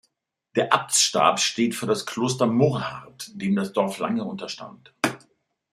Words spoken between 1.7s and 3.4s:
für das Kloster Murrhardt,